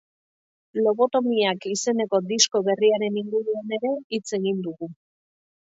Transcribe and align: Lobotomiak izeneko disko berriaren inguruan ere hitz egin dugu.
Lobotomiak 0.85 1.67
izeneko 1.73 2.21
disko 2.33 2.63
berriaren 2.69 3.21
inguruan 3.25 3.79
ere 3.81 3.95
hitz 4.01 4.25
egin 4.43 4.67
dugu. 4.69 4.93